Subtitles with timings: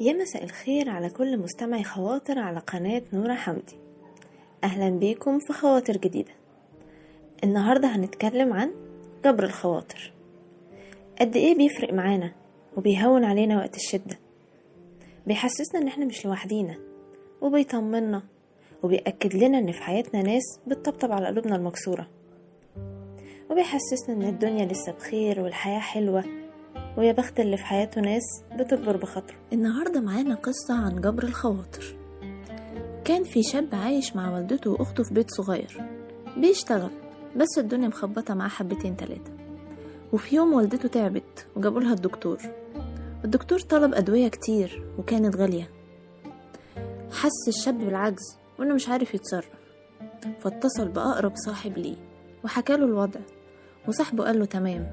[0.00, 3.76] يا مساء الخير على كل مستمعي خواطر على قناة نورة حمدي.
[4.64, 6.32] أهلا بيكم في خواطر جديدة.
[7.44, 8.70] النهاردة هنتكلم عن
[9.24, 10.12] جبر الخواطر.
[11.20, 12.32] قد إيه بيفرق معانا
[12.76, 14.18] وبيهون علينا وقت الشدة.
[15.26, 16.74] بيحسسنا إن إحنا مش لوحدينا
[17.40, 18.22] وبيطمنا
[18.82, 22.08] وبيأكد لنا إن في حياتنا ناس بتطبطب على قلوبنا المكسورة.
[23.50, 26.24] وبيحسسنا إن الدنيا لسه بخير والحياة حلوة
[26.98, 28.22] ويا بخت اللي في حياته ناس
[28.58, 29.36] بتكبر بخاطره.
[29.52, 31.96] النهاردة معانا قصة عن جبر الخواطر.
[33.04, 35.82] كان في شاب عايش مع والدته وأخته في بيت صغير.
[36.36, 36.90] بيشتغل
[37.36, 39.32] بس الدنيا مخبطة معاه حبتين تلاتة.
[40.12, 42.38] وفي يوم والدته تعبت وجابولها الدكتور.
[43.24, 45.70] الدكتور طلب أدوية كتير وكانت غالية.
[47.12, 49.50] حس الشاب بالعجز وإنه مش عارف يتصرف.
[50.40, 51.96] فاتصل بأقرب صاحب ليه
[52.44, 53.20] وحكاله الوضع.
[53.88, 54.90] وصاحبه قال له تمام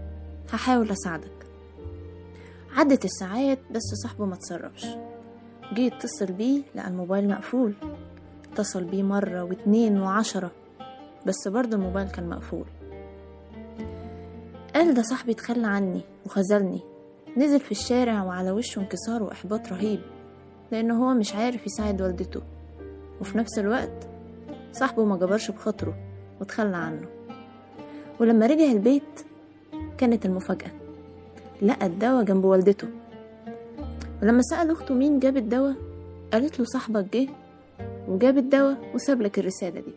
[0.53, 1.44] هحاول أساعدك.
[2.75, 4.85] عدت الساعات بس صاحبه ما تصرفش
[5.73, 7.73] جه يتصل بيه لقى الموبايل مقفول.
[8.53, 10.51] اتصل بيه مرة واتنين وعشرة
[11.25, 12.65] بس برضه الموبايل كان مقفول.
[14.75, 16.79] قال ده صاحبي اتخلى عني وخذلني.
[17.37, 19.99] نزل في الشارع وعلى وشه انكسار وإحباط رهيب
[20.71, 22.41] لأنه هو مش عارف يساعد والدته.
[23.21, 24.07] وفي نفس الوقت
[24.71, 25.95] صاحبه ما جبرش بخاطره
[26.41, 27.07] وتخلى عنه.
[28.19, 29.25] ولما رجع البيت
[29.97, 30.84] كانت المفاجأة.
[31.61, 32.87] لقى الدواء جنب والدته.
[34.23, 35.75] ولما سأل أخته مين جاب الدواء
[36.33, 37.29] قالت له صاحبك جه
[38.07, 39.93] وجاب الدواء وساب لك الرسالة دي.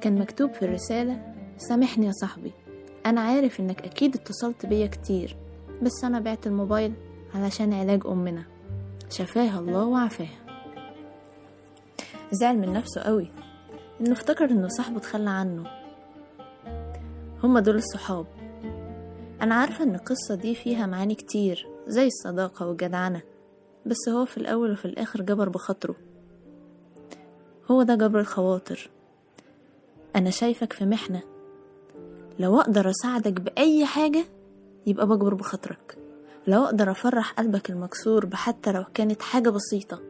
[0.00, 2.52] كان مكتوب في الرسالة سامحني يا صاحبي
[3.06, 5.36] أنا عارف إنك أكيد اتصلت بيا كتير
[5.82, 6.92] بس أنا بعت الموبايل
[7.34, 8.42] علشان علاج أمنا.
[9.10, 10.44] شفاها الله وعافاها.
[12.32, 13.28] زعل من نفسه قوي
[14.00, 15.64] إنه افتكر إنه صاحبه اتخلى عنه.
[17.42, 18.26] هما دول الصحاب.
[19.44, 23.22] أنا عارفة إن القصة دي فيها معاني كتير زي الصداقة والجدعنة
[23.86, 25.96] بس هو في الأول وفي الآخر جبر بخاطره.
[27.70, 28.90] هو ده جبر الخواطر.
[30.16, 31.22] أنا شايفك في محنة.
[32.38, 34.24] لو أقدر أساعدك بأي حاجة
[34.86, 35.98] يبقى بجبر بخاطرك.
[36.46, 40.00] لو أقدر أفرح قلبك المكسور بحتى لو كانت حاجة بسيطة.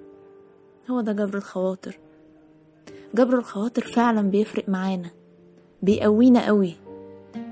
[0.90, 1.98] هو ده جبر الخواطر.
[3.14, 5.10] جبر الخواطر فعلا بيفرق معانا
[5.82, 6.74] بيقوينا قوي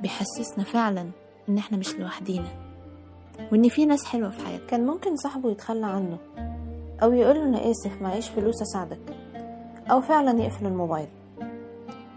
[0.02, 1.10] بيحسسنا فعلا
[1.52, 2.48] إن إحنا مش لوحدينا
[3.52, 6.18] وإن في ناس حلوة في حياتنا كان ممكن صاحبه يتخلى عنه
[7.02, 8.98] أو يقول له أنا آسف معيش فلوس أساعدك
[9.90, 11.08] أو فعلا يقفل الموبايل.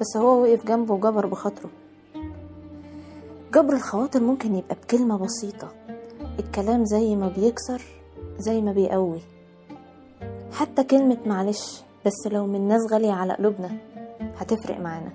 [0.02, 1.70] بس هو وقف جنبه وجبر بخاطره.
[3.54, 5.72] جبر الخواطر ممكن يبقى بكلمة بسيطة.
[6.40, 7.82] الكلام زي ما بيكسر
[8.38, 9.22] زي ما بيقوي.
[10.54, 13.78] حتى كلمة معلش بس لو من ناس غالية على قلوبنا
[14.38, 15.12] هتفرق معانا.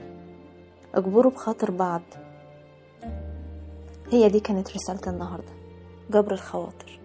[0.94, 2.02] اجبروا بخاطر بعض.
[4.12, 5.53] هي دي كانت رسالة النهاردة.
[6.10, 7.00] جبر الخواطر.